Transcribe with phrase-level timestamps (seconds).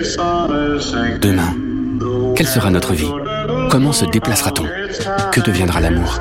[0.00, 1.54] Demain,
[2.34, 3.10] quelle sera notre vie?
[3.70, 4.64] Comment se déplacera-t-on?
[5.30, 6.18] Que deviendra l'amour?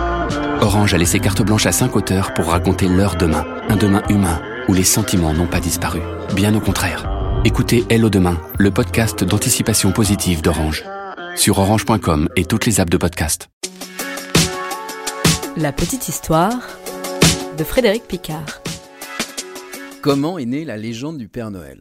[0.59, 4.42] Orange a laissé carte blanche à cinq auteurs pour raconter leur demain, un demain humain
[4.68, 6.02] où les sentiments n'ont pas disparu.
[6.36, 7.10] Bien au contraire.
[7.46, 10.84] Écoutez Hello Demain, le podcast d'anticipation positive d'Orange.
[11.38, 13.48] Sur orange.com et toutes les apps de podcast.
[15.55, 16.59] La petite histoire
[17.57, 18.61] de Frédéric Picard.
[20.02, 21.80] Comment est née la légende du Père Noël?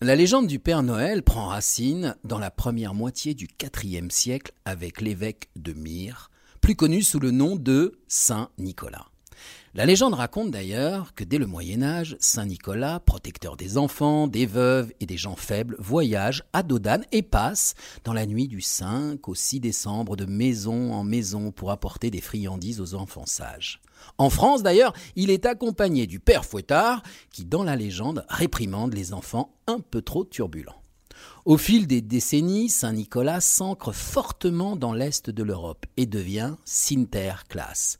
[0.00, 3.48] La légende du Père Noël prend racine dans la première moitié du
[3.82, 6.30] IVe siècle avec l'évêque de Myre,
[6.60, 9.06] plus connu sous le nom de Saint Nicolas.
[9.78, 14.44] La légende raconte d'ailleurs que dès le Moyen Âge, Saint Nicolas, protecteur des enfants, des
[14.44, 19.28] veuves et des gens faibles, voyage à Dodane et passe dans la nuit du 5
[19.28, 23.80] au 6 décembre de maison en maison pour apporter des friandises aux enfants sages.
[24.18, 29.12] En France d'ailleurs, il est accompagné du père Fouettard qui, dans la légende, réprimande les
[29.12, 30.82] enfants un peu trop turbulents.
[31.44, 37.96] Au fil des décennies, Saint-Nicolas s'ancre fortement dans l'est de l'Europe et devient Sinterklaas.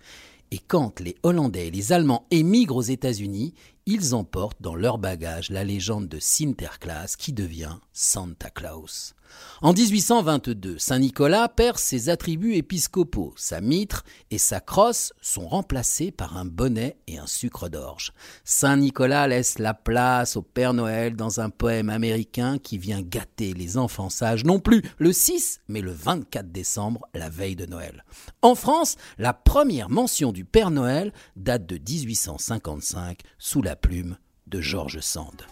[0.50, 3.54] Et quand les Hollandais et les Allemands émigrent aux États-Unis,
[3.90, 9.14] ils emportent dans leur bagage la légende de Sinterklaas qui devient Santa Claus.
[9.60, 13.34] En 1822, Saint Nicolas perd ses attributs épiscopaux.
[13.36, 18.12] Sa mitre et sa crosse sont remplacées par un bonnet et un sucre d'orge.
[18.44, 23.52] Saint Nicolas laisse la place au Père Noël dans un poème américain qui vient gâter
[23.52, 28.04] les enfants sages non plus le 6 mais le 24 décembre, la veille de Noël.
[28.42, 34.60] En France, la première mention du Père Noël date de 1855 sous la plume de
[34.60, 35.46] George Sand.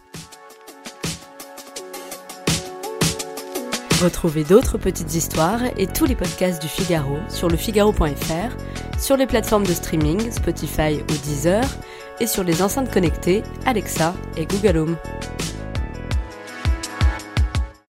[4.03, 9.65] Retrouvez d'autres petites histoires et tous les podcasts du Figaro sur lefigaro.fr, sur les plateformes
[9.67, 11.65] de streaming Spotify ou Deezer
[12.21, 14.97] et sur les enceintes connectées Alexa et Google Home.